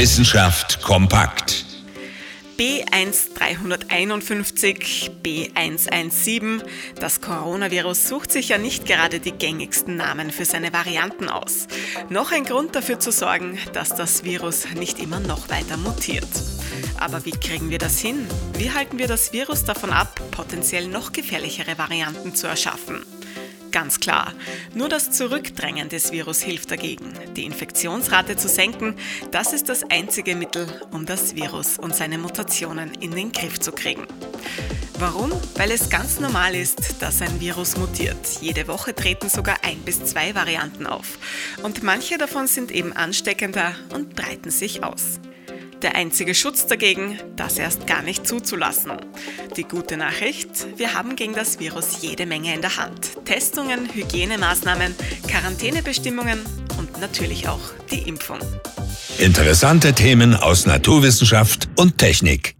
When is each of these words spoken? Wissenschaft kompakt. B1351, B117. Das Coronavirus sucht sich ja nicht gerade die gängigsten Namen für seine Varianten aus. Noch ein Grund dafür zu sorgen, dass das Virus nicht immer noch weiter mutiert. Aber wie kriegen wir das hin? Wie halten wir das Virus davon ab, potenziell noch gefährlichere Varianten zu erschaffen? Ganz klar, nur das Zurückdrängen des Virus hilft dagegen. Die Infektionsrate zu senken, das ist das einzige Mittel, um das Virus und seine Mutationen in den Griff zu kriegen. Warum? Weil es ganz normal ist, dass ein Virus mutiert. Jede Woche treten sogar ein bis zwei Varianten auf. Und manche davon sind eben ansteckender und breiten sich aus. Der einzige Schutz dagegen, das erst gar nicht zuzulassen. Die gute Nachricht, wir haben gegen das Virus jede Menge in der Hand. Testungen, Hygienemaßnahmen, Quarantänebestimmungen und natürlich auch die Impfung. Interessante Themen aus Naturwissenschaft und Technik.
Wissenschaft 0.00 0.80
kompakt. 0.80 1.66
B1351, 2.56 5.10
B117. 5.22 6.62
Das 6.98 7.20
Coronavirus 7.20 8.08
sucht 8.08 8.32
sich 8.32 8.48
ja 8.48 8.56
nicht 8.56 8.86
gerade 8.86 9.20
die 9.20 9.32
gängigsten 9.32 9.96
Namen 9.96 10.30
für 10.30 10.46
seine 10.46 10.72
Varianten 10.72 11.28
aus. 11.28 11.66
Noch 12.08 12.32
ein 12.32 12.44
Grund 12.44 12.74
dafür 12.74 12.98
zu 12.98 13.12
sorgen, 13.12 13.58
dass 13.74 13.94
das 13.94 14.24
Virus 14.24 14.64
nicht 14.74 15.00
immer 15.00 15.20
noch 15.20 15.50
weiter 15.50 15.76
mutiert. 15.76 16.30
Aber 16.98 17.26
wie 17.26 17.32
kriegen 17.32 17.68
wir 17.68 17.76
das 17.76 17.98
hin? 17.98 18.26
Wie 18.56 18.72
halten 18.72 18.98
wir 18.98 19.06
das 19.06 19.34
Virus 19.34 19.64
davon 19.64 19.90
ab, 19.90 20.18
potenziell 20.30 20.88
noch 20.88 21.12
gefährlichere 21.12 21.76
Varianten 21.76 22.34
zu 22.34 22.46
erschaffen? 22.46 23.04
Ganz 23.72 24.00
klar, 24.00 24.32
nur 24.74 24.88
das 24.88 25.12
Zurückdrängen 25.12 25.88
des 25.88 26.10
Virus 26.10 26.40
hilft 26.40 26.70
dagegen. 26.70 27.12
Die 27.36 27.44
Infektionsrate 27.44 28.36
zu 28.36 28.48
senken, 28.48 28.96
das 29.30 29.52
ist 29.52 29.68
das 29.68 29.84
einzige 29.88 30.34
Mittel, 30.34 30.66
um 30.90 31.06
das 31.06 31.36
Virus 31.36 31.78
und 31.78 31.94
seine 31.94 32.18
Mutationen 32.18 32.92
in 33.00 33.12
den 33.12 33.32
Griff 33.32 33.60
zu 33.60 33.70
kriegen. 33.72 34.06
Warum? 34.98 35.32
Weil 35.54 35.70
es 35.70 35.88
ganz 35.88 36.20
normal 36.20 36.54
ist, 36.54 37.00
dass 37.00 37.22
ein 37.22 37.40
Virus 37.40 37.76
mutiert. 37.76 38.18
Jede 38.40 38.68
Woche 38.68 38.94
treten 38.94 39.30
sogar 39.30 39.56
ein 39.62 39.78
bis 39.78 40.04
zwei 40.04 40.34
Varianten 40.34 40.86
auf. 40.86 41.18
Und 41.62 41.82
manche 41.82 42.18
davon 42.18 42.46
sind 42.46 42.70
eben 42.70 42.92
ansteckender 42.92 43.74
und 43.94 44.14
breiten 44.14 44.50
sich 44.50 44.84
aus. 44.84 45.20
Der 45.82 45.94
einzige 45.94 46.34
Schutz 46.34 46.66
dagegen, 46.66 47.18
das 47.36 47.58
erst 47.58 47.86
gar 47.86 48.02
nicht 48.02 48.26
zuzulassen. 48.26 48.92
Die 49.56 49.64
gute 49.64 49.96
Nachricht, 49.96 50.66
wir 50.76 50.92
haben 50.92 51.16
gegen 51.16 51.32
das 51.32 51.58
Virus 51.58 52.02
jede 52.02 52.26
Menge 52.26 52.54
in 52.54 52.60
der 52.60 52.76
Hand. 52.76 53.24
Testungen, 53.24 53.88
Hygienemaßnahmen, 53.92 54.94
Quarantänebestimmungen 55.26 56.40
und 56.78 57.00
natürlich 57.00 57.48
auch 57.48 57.60
die 57.90 58.08
Impfung. 58.08 58.40
Interessante 59.18 59.94
Themen 59.94 60.34
aus 60.34 60.66
Naturwissenschaft 60.66 61.68
und 61.76 61.96
Technik. 61.96 62.59